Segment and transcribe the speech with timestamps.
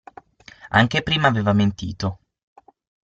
[0.69, 2.21] Anche prima aveva mentito.